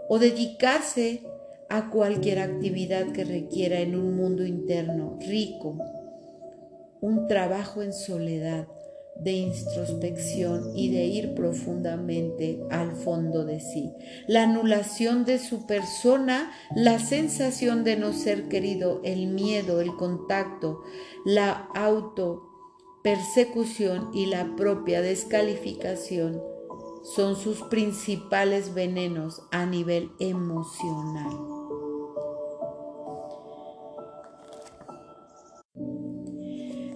o 0.08 0.20
dedicarse 0.20 1.22
a 1.70 1.90
cualquier 1.90 2.40
actividad 2.40 3.12
que 3.12 3.24
requiera 3.24 3.80
en 3.80 3.96
un 3.96 4.16
mundo 4.16 4.46
interno 4.46 5.20
rico. 5.28 5.78
Un 7.02 7.28
trabajo 7.28 7.82
en 7.82 7.94
soledad 7.94 8.68
de 9.22 9.32
introspección 9.32 10.76
y 10.76 10.90
de 10.92 11.06
ir 11.06 11.36
profundamente 11.36 12.60
al 12.70 12.96
fondo 12.96 13.46
de 13.46 13.60
sí. 13.60 13.92
La 14.28 14.44
anulación 14.44 15.26
de 15.26 15.40
su 15.40 15.66
persona, 15.66 16.52
la 16.76 17.00
sensación 17.00 17.84
de 17.84 17.98
no 17.98 18.14
ser 18.14 18.48
querido, 18.48 19.02
el 19.04 19.28
miedo, 19.28 19.82
el 19.82 19.96
contacto, 19.96 20.82
la 21.26 21.70
auto 21.76 22.50
persecución 23.04 24.10
y 24.14 24.26
la 24.26 24.56
propia 24.56 25.02
descalificación 25.02 26.42
son 27.04 27.36
sus 27.36 27.62
principales 27.64 28.74
venenos 28.74 29.42
a 29.52 29.66
nivel 29.66 30.12
emocional. 30.20 31.59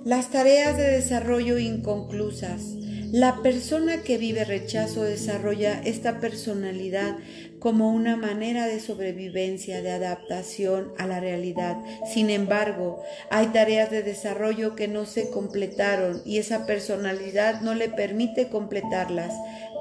Las 0.06 0.32
tareas 0.32 0.76
de 0.76 0.92
desarrollo 0.92 1.58
inconclusas. 1.58 2.76
La 3.14 3.42
persona 3.42 4.04
que 4.04 4.18
vive 4.18 4.44
rechazo 4.44 5.04
desarrolla 5.04 5.80
esta 5.80 6.20
personalidad 6.20 7.16
como 7.60 7.90
una 7.90 8.18
manera 8.18 8.68
de 8.68 8.82
sobrevivencia, 8.82 9.82
de 9.82 9.92
adaptación 9.92 10.92
a 10.98 11.08
la 11.08 11.22
realidad. 11.22 11.78
Sin 12.06 12.30
embargo, 12.30 13.02
hay 13.30 13.48
tareas 13.48 13.92
de 13.92 14.04
desarrollo 14.04 14.76
que 14.76 14.90
no 14.90 15.06
se 15.06 15.30
completaron 15.30 16.22
y 16.26 16.40
esa 16.40 16.66
personalidad 16.66 17.62
no 17.62 17.74
le 17.74 17.88
permite 17.88 18.50
completarlas, 18.50 19.34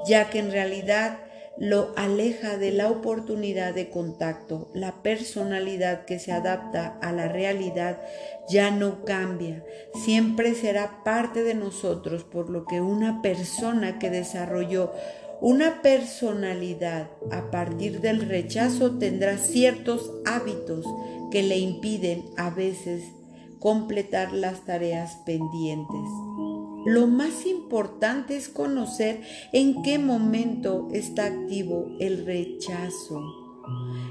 ya 0.07 0.29
que 0.29 0.39
en 0.39 0.51
realidad 0.51 1.17
lo 1.57 1.93
aleja 1.95 2.57
de 2.57 2.71
la 2.71 2.89
oportunidad 2.89 3.73
de 3.73 3.89
contacto. 3.89 4.69
La 4.73 5.03
personalidad 5.03 6.05
que 6.05 6.19
se 6.19 6.31
adapta 6.31 6.97
a 7.01 7.11
la 7.11 7.27
realidad 7.27 7.99
ya 8.49 8.71
no 8.71 9.05
cambia, 9.05 9.63
siempre 10.03 10.55
será 10.55 11.03
parte 11.03 11.43
de 11.43 11.53
nosotros, 11.53 12.23
por 12.23 12.49
lo 12.49 12.65
que 12.65 12.81
una 12.81 13.21
persona 13.21 13.99
que 13.99 14.09
desarrolló 14.09 14.91
una 15.41 15.81
personalidad 15.81 17.09
a 17.29 17.51
partir 17.51 17.99
del 17.99 18.29
rechazo 18.29 18.97
tendrá 18.97 19.37
ciertos 19.37 20.09
hábitos 20.25 20.85
que 21.31 21.43
le 21.43 21.57
impiden 21.57 22.23
a 22.37 22.49
veces 22.49 23.03
completar 23.59 24.31
las 24.31 24.63
tareas 24.65 25.17
pendientes. 25.25 26.32
Lo 26.85 27.07
más 27.07 27.45
importante 27.45 28.35
es 28.35 28.49
conocer 28.49 29.21
en 29.53 29.83
qué 29.83 29.99
momento 29.99 30.89
está 30.91 31.25
activo 31.25 31.87
el 31.99 32.25
rechazo 32.25 33.21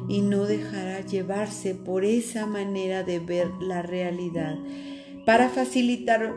y 0.08 0.22
no 0.22 0.46
dejará 0.46 1.00
llevarse 1.00 1.74
por 1.74 2.04
esa 2.04 2.46
manera 2.46 3.02
de 3.02 3.18
ver 3.18 3.48
la 3.60 3.82
realidad. 3.82 4.56
Para 5.26 5.48
facilitar 5.48 6.34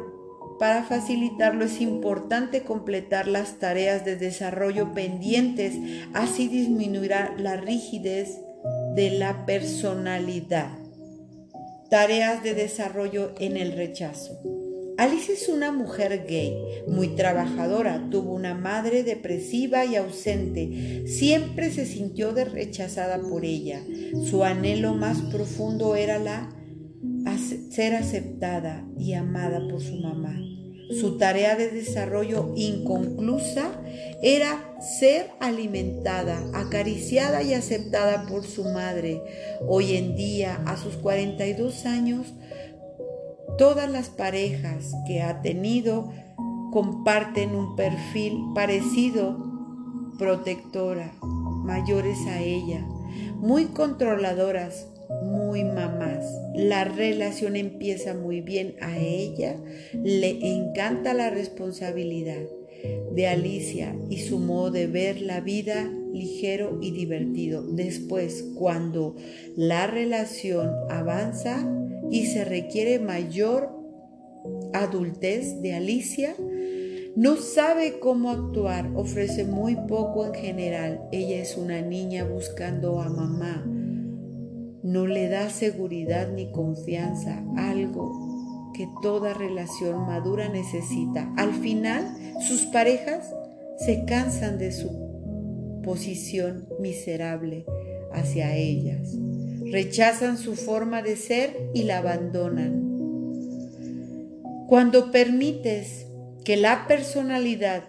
para 0.59 0.83
facilitarlo 0.83 1.65
es 1.65 1.81
importante 1.81 2.63
completar 2.63 3.27
las 3.27 3.59
tareas 3.59 4.05
de 4.05 4.15
desarrollo 4.15 4.93
pendientes, 4.93 5.75
así 6.13 6.47
disminuirá 6.47 7.35
la 7.37 7.57
rigidez 7.57 8.39
de 8.95 9.11
la 9.11 9.45
personalidad. 9.45 10.69
Tareas 11.89 12.41
de 12.41 12.53
desarrollo 12.53 13.35
en 13.37 13.57
el 13.57 13.73
rechazo. 13.73 14.64
Alice 14.97 15.33
es 15.33 15.49
una 15.49 15.71
mujer 15.71 16.25
gay, 16.27 16.55
muy 16.87 17.15
trabajadora, 17.15 18.07
tuvo 18.09 18.33
una 18.33 18.53
madre 18.53 19.03
depresiva 19.03 19.85
y 19.85 19.97
ausente, 19.97 21.03
siempre 21.07 21.71
se 21.71 21.85
sintió 21.85 22.33
rechazada 22.33 23.19
por 23.21 23.43
ella. 23.43 23.83
Su 24.29 24.43
anhelo 24.43 24.93
más 24.93 25.21
profundo 25.21 25.95
era 25.95 26.17
la 26.17 26.49
ser 27.69 27.95
aceptada 27.95 28.87
y 28.97 29.13
amada 29.13 29.67
por 29.67 29.81
su 29.81 29.95
mamá. 29.97 30.39
Su 30.99 31.17
tarea 31.17 31.55
de 31.55 31.71
desarrollo 31.71 32.53
inconclusa 32.55 33.71
era 34.21 34.75
ser 34.99 35.31
alimentada, 35.39 36.39
acariciada 36.53 37.41
y 37.41 37.53
aceptada 37.53 38.27
por 38.27 38.45
su 38.45 38.63
madre. 38.65 39.21
Hoy 39.67 39.95
en 39.97 40.15
día, 40.15 40.61
a 40.65 40.77
sus 40.77 40.95
42 40.97 41.85
años, 41.87 42.33
Todas 43.57 43.89
las 43.89 44.09
parejas 44.09 44.93
que 45.07 45.21
ha 45.21 45.41
tenido 45.41 46.11
comparten 46.71 47.55
un 47.55 47.75
perfil 47.75 48.37
parecido, 48.53 49.37
protectora, 50.17 51.13
mayores 51.21 52.19
a 52.27 52.41
ella, 52.41 52.85
muy 53.35 53.65
controladoras, 53.65 54.87
muy 55.23 55.63
mamás. 55.63 56.25
La 56.53 56.83
relación 56.83 57.55
empieza 57.55 58.13
muy 58.13 58.41
bien 58.41 58.75
a 58.81 58.97
ella, 58.97 59.55
le 59.93 60.55
encanta 60.55 61.13
la 61.13 61.29
responsabilidad 61.29 62.43
de 63.13 63.27
Alicia 63.27 63.95
y 64.09 64.19
su 64.19 64.39
modo 64.39 64.71
de 64.71 64.87
ver 64.87 65.21
la 65.21 65.39
vida 65.39 65.89
ligero 66.13 66.79
y 66.81 66.91
divertido. 66.91 67.63
Después, 67.63 68.43
cuando 68.55 69.15
la 69.55 69.87
relación 69.87 70.71
avanza, 70.89 71.65
y 72.11 72.27
se 72.27 72.45
requiere 72.45 72.99
mayor 72.99 73.69
adultez 74.73 75.61
de 75.61 75.73
Alicia, 75.73 76.35
no 77.15 77.37
sabe 77.37 77.99
cómo 77.99 78.29
actuar, 78.29 78.91
ofrece 78.95 79.45
muy 79.45 79.75
poco 79.87 80.25
en 80.25 80.33
general. 80.33 81.07
Ella 81.13 81.41
es 81.41 81.55
una 81.55 81.81
niña 81.81 82.25
buscando 82.25 82.99
a 82.99 83.09
mamá. 83.09 83.63
No 84.83 85.07
le 85.07 85.29
da 85.29 85.49
seguridad 85.49 86.29
ni 86.31 86.51
confianza, 86.51 87.43
algo 87.55 88.71
que 88.73 88.89
toda 89.01 89.33
relación 89.33 90.05
madura 90.05 90.49
necesita. 90.49 91.33
Al 91.37 91.53
final, 91.53 92.05
sus 92.45 92.65
parejas 92.65 93.33
se 93.77 94.03
cansan 94.03 94.57
de 94.57 94.73
su 94.73 95.81
posición 95.83 96.67
miserable 96.79 97.65
hacia 98.11 98.55
ellas. 98.55 99.17
Rechazan 99.75 100.37
su 100.37 100.55
forma 100.55 101.01
de 101.01 101.17
ser 101.17 101.69
y 101.73 101.83
la 101.83 101.97
abandonan. 101.97 102.81
Cuando 104.69 105.11
permites 105.11 106.07
que 106.45 106.55
la 106.55 106.87
personalidad 106.87 107.83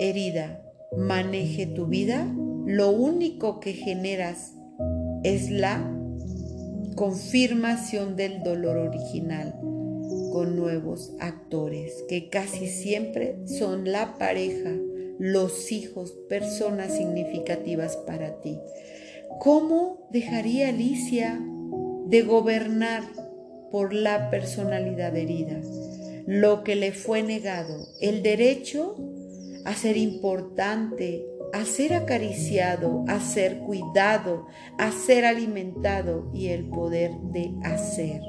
herida 0.00 0.60
maneje 0.96 1.66
tu 1.66 1.86
vida, 1.86 2.26
lo 2.66 2.90
único 2.90 3.60
que 3.60 3.72
generas 3.72 4.54
es 5.22 5.48
la 5.48 5.88
confirmación 6.96 8.16
del 8.16 8.42
dolor 8.42 8.76
original 8.76 9.54
con 10.32 10.56
nuevos 10.56 11.12
actores 11.20 12.02
que 12.08 12.30
casi 12.30 12.66
siempre 12.66 13.36
son 13.46 13.92
la 13.92 14.18
pareja, 14.18 14.72
los 15.20 15.70
hijos, 15.70 16.10
personas 16.28 16.96
significativas 16.96 17.96
para 17.96 18.40
ti. 18.40 18.58
¿Cómo 19.40 20.08
dejaría 20.10 20.70
Alicia 20.70 21.40
de 22.06 22.22
gobernar 22.22 23.02
por 23.70 23.92
la 23.92 24.30
personalidad 24.30 25.16
herida? 25.16 25.60
Lo 26.26 26.64
que 26.64 26.74
le 26.74 26.92
fue 26.92 27.22
negado, 27.22 27.86
el 28.00 28.22
derecho 28.22 28.96
a 29.64 29.74
ser 29.74 29.96
importante, 29.96 31.24
a 31.52 31.64
ser 31.64 31.94
acariciado, 31.94 33.04
a 33.06 33.20
ser 33.20 33.58
cuidado, 33.58 34.46
a 34.78 34.90
ser 34.90 35.24
alimentado 35.24 36.30
y 36.34 36.48
el 36.48 36.68
poder 36.68 37.12
de 37.32 37.54
hacer. 37.62 38.20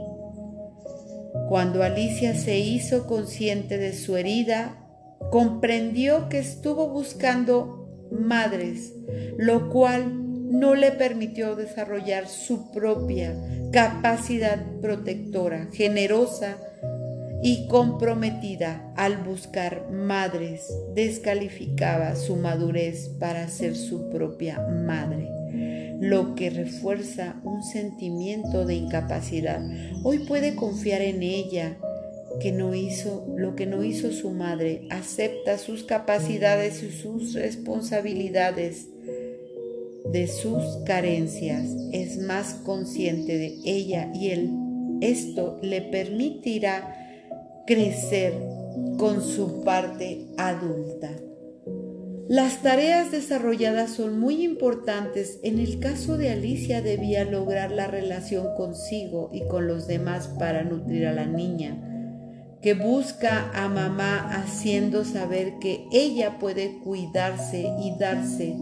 Cuando 1.48 1.82
Alicia 1.82 2.36
se 2.36 2.60
hizo 2.60 3.08
consciente 3.08 3.78
de 3.78 3.94
su 3.94 4.16
herida, 4.18 4.86
comprendió 5.32 6.30
que 6.30 6.40
estuvo 6.40 6.90
buscando 6.90 8.08
madres, 8.12 8.94
lo 9.38 9.70
cual 9.70 10.29
no 10.50 10.74
le 10.74 10.92
permitió 10.92 11.56
desarrollar 11.56 12.28
su 12.28 12.72
propia 12.72 13.36
capacidad 13.72 14.60
protectora, 14.82 15.68
generosa 15.72 16.58
y 17.44 17.68
comprometida 17.68 18.92
al 18.98 19.18
buscar 19.18 19.90
madres, 19.92 20.68
descalificaba 20.96 22.16
su 22.16 22.36
madurez 22.36 23.10
para 23.20 23.48
ser 23.48 23.76
su 23.76 24.10
propia 24.10 24.60
madre, 24.60 25.30
lo 26.02 26.34
que 26.34 26.50
refuerza 26.50 27.36
un 27.44 27.64
sentimiento 27.64 28.66
de 28.66 28.76
incapacidad. 28.76 29.62
Hoy 30.04 30.20
puede 30.20 30.56
confiar 30.56 31.02
en 31.02 31.22
ella, 31.22 31.78
que 32.42 32.52
no 32.52 32.74
hizo 32.74 33.26
lo 33.38 33.56
que 33.56 33.66
no 33.66 33.84
hizo 33.84 34.12
su 34.12 34.32
madre, 34.32 34.88
acepta 34.90 35.58
sus 35.58 35.84
capacidades 35.84 36.84
y 36.84 36.92
sus 36.92 37.34
responsabilidades 37.34 38.88
de 40.12 40.28
sus 40.28 40.64
carencias, 40.86 41.66
es 41.92 42.18
más 42.18 42.56
consciente 42.66 43.38
de 43.38 43.60
ella 43.66 44.12
y 44.14 44.30
él. 44.30 44.52
Esto 45.02 45.60
le 45.62 45.82
permitirá 45.82 46.96
crecer 47.66 48.34
con 48.98 49.22
su 49.22 49.64
parte 49.64 50.28
adulta. 50.38 51.12
Las 52.28 52.62
tareas 52.62 53.12
desarrolladas 53.12 53.92
son 53.92 54.20
muy 54.20 54.44
importantes. 54.44 55.40
En 55.44 55.58
el 55.58 55.80
caso 55.80 56.18
de 56.18 56.30
Alicia 56.30 56.82
debía 56.82 57.26
lograr 57.26 57.72
la 57.72 57.88
relación 57.88 58.56
consigo 58.56 59.32
y 59.34 59.48
con 59.48 59.68
los 59.68 59.88
demás 59.88 60.28
para 60.38 60.64
nutrir 60.64 61.08
a 61.08 61.14
la 61.14 61.26
niña 61.26 61.86
que 62.62 62.74
busca 62.74 63.52
a 63.54 63.70
mamá 63.70 64.36
haciendo 64.36 65.06
saber 65.06 65.60
que 65.60 65.86
ella 65.94 66.40
puede 66.40 66.80
cuidarse 66.80 67.66
y 67.82 67.98
darse 67.98 68.56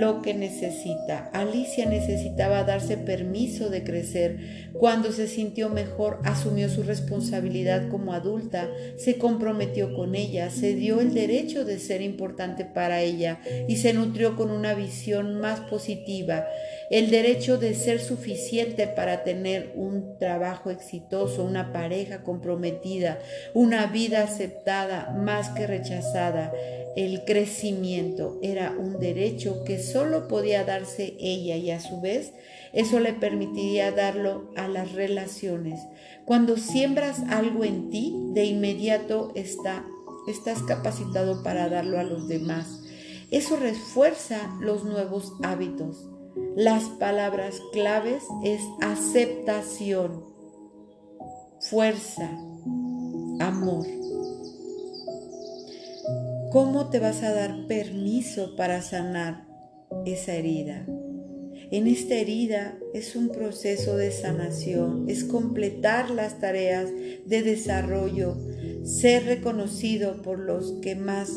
lo 0.00 0.22
que 0.22 0.34
necesita. 0.34 1.30
Alicia 1.32 1.86
necesitaba 1.86 2.64
darse 2.64 2.96
permiso 2.96 3.70
de 3.70 3.84
crecer. 3.84 4.70
Cuando 4.72 5.12
se 5.12 5.28
sintió 5.28 5.68
mejor, 5.68 6.20
asumió 6.24 6.68
su 6.68 6.82
responsabilidad 6.82 7.88
como 7.88 8.12
adulta, 8.12 8.68
se 8.96 9.18
comprometió 9.18 9.94
con 9.94 10.14
ella, 10.14 10.50
se 10.50 10.74
dio 10.74 11.00
el 11.00 11.14
derecho 11.14 11.64
de 11.64 11.78
ser 11.78 12.02
importante 12.02 12.64
para 12.64 13.02
ella 13.02 13.40
y 13.68 13.76
se 13.76 13.92
nutrió 13.92 14.36
con 14.36 14.50
una 14.50 14.74
visión 14.74 15.40
más 15.40 15.60
positiva, 15.60 16.46
el 16.92 17.08
derecho 17.08 17.56
de 17.56 17.74
ser 17.74 18.00
suficiente 18.00 18.86
para 18.86 19.24
tener 19.24 19.72
un 19.76 20.18
trabajo 20.18 20.68
exitoso, 20.68 21.42
una 21.42 21.72
pareja 21.72 22.22
comprometida, 22.22 23.18
una 23.54 23.86
vida 23.86 24.22
aceptada 24.22 25.10
más 25.16 25.48
que 25.48 25.66
rechazada. 25.66 26.52
El 26.94 27.24
crecimiento 27.24 28.38
era 28.42 28.76
un 28.78 29.00
derecho 29.00 29.64
que 29.64 29.82
solo 29.82 30.28
podía 30.28 30.64
darse 30.64 31.14
ella 31.18 31.56
y 31.56 31.70
a 31.70 31.80
su 31.80 32.02
vez 32.02 32.34
eso 32.74 33.00
le 33.00 33.14
permitiría 33.14 33.90
darlo 33.90 34.50
a 34.54 34.68
las 34.68 34.92
relaciones. 34.92 35.80
Cuando 36.26 36.58
siembras 36.58 37.20
algo 37.30 37.64
en 37.64 37.88
ti, 37.88 38.14
de 38.34 38.44
inmediato 38.44 39.32
está, 39.34 39.86
estás 40.28 40.62
capacitado 40.64 41.42
para 41.42 41.70
darlo 41.70 41.98
a 41.98 42.02
los 42.02 42.28
demás. 42.28 42.82
Eso 43.30 43.56
refuerza 43.56 44.54
los 44.60 44.84
nuevos 44.84 45.32
hábitos. 45.42 46.11
Las 46.56 46.84
palabras 46.84 47.60
claves 47.72 48.22
es 48.42 48.60
aceptación, 48.80 50.24
fuerza, 51.60 52.30
amor. 53.38 53.86
¿Cómo 56.50 56.90
te 56.90 56.98
vas 56.98 57.22
a 57.22 57.32
dar 57.32 57.66
permiso 57.66 58.56
para 58.56 58.82
sanar 58.82 59.46
esa 60.04 60.34
herida? 60.34 60.86
En 61.70 61.86
esta 61.86 62.16
herida 62.16 62.78
es 62.92 63.16
un 63.16 63.30
proceso 63.30 63.96
de 63.96 64.10
sanación, 64.10 65.08
es 65.08 65.24
completar 65.24 66.10
las 66.10 66.38
tareas 66.38 66.90
de 66.90 67.42
desarrollo, 67.42 68.36
ser 68.84 69.24
reconocido 69.24 70.20
por 70.20 70.38
los 70.38 70.72
que 70.82 70.96
más 70.96 71.30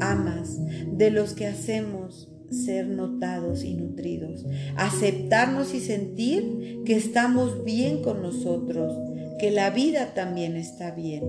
amas, 0.00 0.58
de 0.92 1.10
los 1.10 1.32
que 1.32 1.46
hacemos 1.46 2.29
ser 2.50 2.86
notados 2.86 3.64
y 3.64 3.74
nutridos, 3.74 4.44
aceptarnos 4.76 5.74
y 5.74 5.80
sentir 5.80 6.82
que 6.84 6.96
estamos 6.96 7.64
bien 7.64 8.02
con 8.02 8.22
nosotros, 8.22 8.92
que 9.38 9.50
la 9.50 9.70
vida 9.70 10.14
también 10.14 10.56
está 10.56 10.90
bien. 10.90 11.22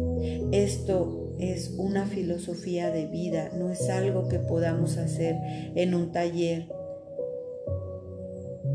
Esto 0.52 1.36
es 1.40 1.74
una 1.78 2.06
filosofía 2.06 2.92
de 2.92 3.08
vida, 3.08 3.52
no 3.58 3.70
es 3.70 3.90
algo 3.90 4.28
que 4.28 4.40
podamos 4.40 4.98
hacer 4.98 5.38
en 5.76 5.96
un 5.96 6.12
taller 6.12 6.68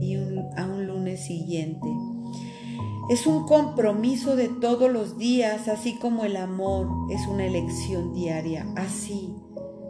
y 0.00 0.14
a 0.56 0.66
un 0.66 0.86
lunes 0.86 1.20
siguiente. 1.20 1.86
Es 3.08 3.26
un 3.26 3.46
compromiso 3.46 4.34
de 4.34 4.48
todos 4.48 4.90
los 4.90 5.16
días, 5.16 5.68
así 5.68 5.96
como 6.00 6.24
el 6.24 6.36
amor 6.36 6.88
es 7.10 7.24
una 7.28 7.46
elección 7.46 8.12
diaria. 8.14 8.66
Así, 8.74 9.32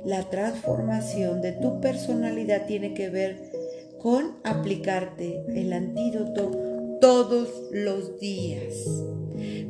la 0.06 0.30
transformación 0.30 1.42
de 1.42 1.52
tu 1.52 1.80
personalidad 1.80 2.66
tiene 2.66 2.94
que 2.94 3.10
ver 3.10 3.50
con 3.98 4.36
aplicarte 4.44 5.42
el 5.48 5.72
antídoto 5.72 6.98
todos 7.00 7.48
los 7.72 8.20
días. 8.20 8.72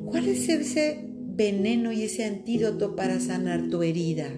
¿Cuál 0.04 0.28
es 0.28 0.48
ese 0.48 1.08
veneno 1.08 1.90
y 1.90 2.02
ese 2.02 2.24
antídoto 2.24 2.94
para 2.94 3.18
sanar 3.18 3.70
tu 3.70 3.82
herida? 3.82 4.28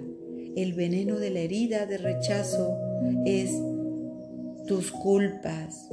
El 0.57 0.73
veneno 0.73 1.19
de 1.19 1.31
la 1.31 1.41
herida 1.41 1.87
de 1.87 1.99
rechazo 1.99 2.79
es 3.27 3.51
tus 4.67 4.93
culpas, 4.93 5.89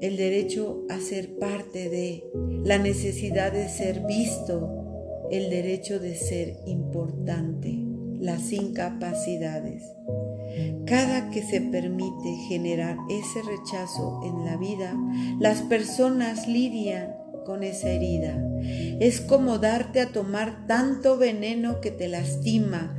el 0.00 0.16
derecho 0.16 0.84
a 0.90 1.00
ser 1.00 1.38
parte 1.38 1.88
de, 1.88 2.24
la 2.64 2.78
necesidad 2.78 3.52
de 3.52 3.68
ser 3.68 4.06
visto, 4.06 5.26
el 5.30 5.50
derecho 5.50 5.98
de 5.98 6.14
ser 6.14 6.56
importante, 6.66 7.83
las 8.24 8.52
incapacidades. 8.52 9.82
Cada 10.86 11.30
que 11.30 11.42
se 11.42 11.60
permite 11.60 12.36
generar 12.48 12.96
ese 13.10 13.42
rechazo 13.42 14.22
en 14.24 14.44
la 14.44 14.56
vida, 14.56 14.96
las 15.38 15.62
personas 15.62 16.48
lidian 16.48 17.14
con 17.44 17.62
esa 17.62 17.90
herida. 17.90 18.42
Es 19.00 19.20
como 19.20 19.58
darte 19.58 20.00
a 20.00 20.12
tomar 20.12 20.66
tanto 20.66 21.18
veneno 21.18 21.80
que 21.80 21.90
te 21.90 22.08
lastima. 22.08 22.98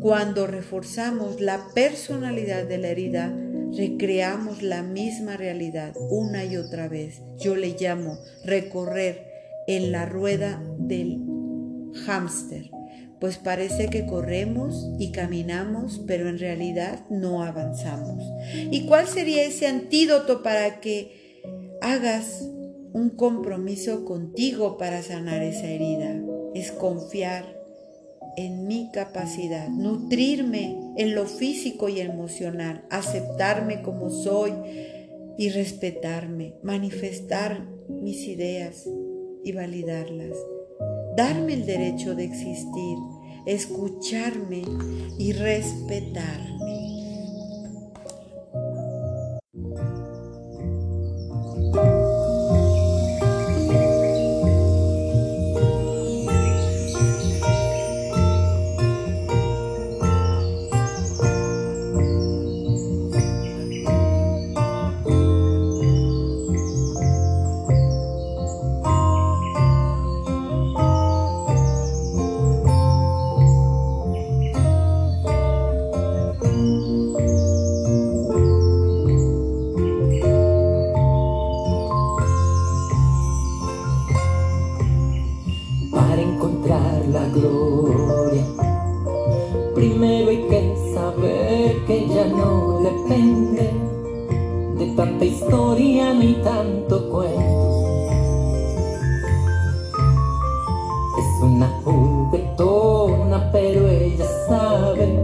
Cuando 0.00 0.46
reforzamos 0.46 1.40
la 1.40 1.68
personalidad 1.74 2.66
de 2.66 2.78
la 2.78 2.88
herida, 2.88 3.34
recreamos 3.74 4.62
la 4.62 4.82
misma 4.82 5.36
realidad 5.36 5.94
una 6.10 6.44
y 6.44 6.56
otra 6.58 6.88
vez. 6.88 7.22
Yo 7.38 7.56
le 7.56 7.76
llamo 7.78 8.18
recorrer 8.44 9.26
en 9.66 9.90
la 9.90 10.06
rueda 10.06 10.62
del 10.78 11.20
hámster, 12.04 12.70
pues 13.20 13.38
parece 13.38 13.88
que 13.88 14.06
corremos 14.06 14.90
y 14.98 15.12
caminamos, 15.12 16.02
pero 16.06 16.28
en 16.28 16.38
realidad 16.38 17.00
no 17.10 17.42
avanzamos. 17.42 18.22
¿Y 18.70 18.86
cuál 18.86 19.06
sería 19.06 19.44
ese 19.44 19.66
antídoto 19.66 20.42
para 20.42 20.80
que 20.80 21.40
hagas 21.80 22.48
un 22.96 23.10
compromiso 23.10 24.06
contigo 24.06 24.78
para 24.78 25.02
sanar 25.02 25.42
esa 25.42 25.66
herida. 25.66 26.18
Es 26.54 26.72
confiar 26.72 27.44
en 28.38 28.66
mi 28.66 28.90
capacidad, 28.90 29.68
nutrirme 29.68 30.78
en 30.96 31.14
lo 31.14 31.26
físico 31.26 31.90
y 31.90 32.00
emocional, 32.00 32.86
aceptarme 32.88 33.82
como 33.82 34.08
soy 34.08 34.52
y 35.36 35.50
respetarme, 35.50 36.54
manifestar 36.62 37.66
mis 37.88 38.26
ideas 38.26 38.88
y 39.44 39.52
validarlas, 39.52 40.34
darme 41.16 41.54
el 41.54 41.64
derecho 41.64 42.14
de 42.14 42.24
existir, 42.24 42.98
escucharme 43.46 44.62
y 45.18 45.32
respetarme. 45.32 46.75
De 93.16 94.92
tanta 94.94 95.24
historia 95.24 96.12
ni 96.12 96.34
tanto 96.34 97.08
cuento. 97.10 97.86
Es 101.18 101.42
una 101.42 101.68
juguetona, 101.82 103.50
pero 103.52 103.88
ella 103.88 104.26
sabe 104.48 105.18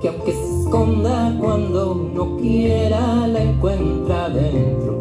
que 0.00 0.08
aunque 0.08 0.32
se 0.32 0.60
esconda 0.60 1.36
cuando 1.40 1.92
uno 1.92 2.36
quiera, 2.36 3.26
la 3.26 3.42
encuentra 3.42 4.28
dentro. 4.28 4.92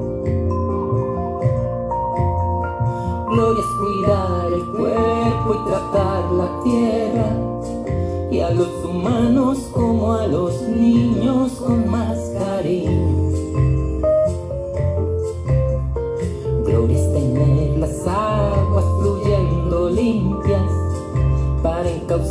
Gloria 3.30 3.62
es 3.62 3.72
cuidar 3.80 4.54
el 4.54 4.66
cuerpo 4.78 5.54
y 5.54 5.70
tratar 5.70 6.32
la 6.32 6.64
tierra 6.64 7.52
y 8.32 8.40
a 8.40 8.50
los 8.50 8.70
humanos 8.86 9.70
como 9.74 10.14
a 10.14 10.26
los 10.26 10.62
niños 10.64 11.21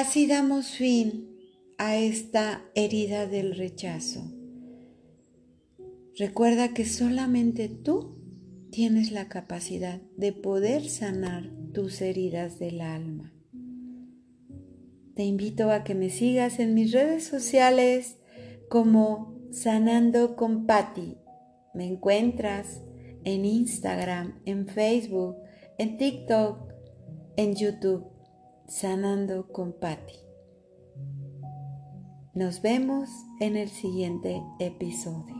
así 0.00 0.26
damos 0.26 0.70
fin 0.70 1.36
a 1.76 1.98
esta 1.98 2.64
herida 2.74 3.26
del 3.26 3.54
rechazo. 3.54 4.32
Recuerda 6.16 6.72
que 6.72 6.86
solamente 6.86 7.68
tú 7.68 8.16
tienes 8.70 9.12
la 9.12 9.28
capacidad 9.28 10.00
de 10.16 10.32
poder 10.32 10.88
sanar 10.88 11.50
tus 11.74 12.00
heridas 12.00 12.58
del 12.58 12.80
alma. 12.80 13.34
Te 15.16 15.24
invito 15.24 15.70
a 15.70 15.84
que 15.84 15.94
me 15.94 16.08
sigas 16.08 16.60
en 16.60 16.72
mis 16.72 16.92
redes 16.92 17.24
sociales 17.24 18.16
como 18.70 19.38
Sanando 19.50 20.34
con 20.34 20.64
Patti. 20.64 21.18
Me 21.74 21.86
encuentras 21.86 22.80
en 23.24 23.44
Instagram, 23.44 24.40
en 24.46 24.66
Facebook, 24.66 25.36
en 25.76 25.98
TikTok, 25.98 26.72
en 27.36 27.54
YouTube, 27.54 28.09
Sanando 28.70 29.48
con 29.48 29.72
Patti. 29.72 30.14
Nos 32.34 32.62
vemos 32.62 33.10
en 33.40 33.56
el 33.56 33.68
siguiente 33.68 34.40
episodio. 34.60 35.39